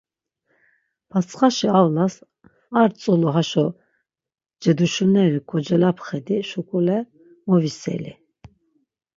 [1.09, 2.15] Patsxaşi avlas
[2.79, 3.65] ar tzulu haşo
[4.61, 6.99] ceduşineri kocelapxedi şuǩule
[7.47, 8.13] moviseli.